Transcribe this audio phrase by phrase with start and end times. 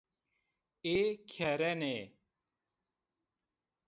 [0.97, 0.99] Ê
[1.31, 1.99] kerenê.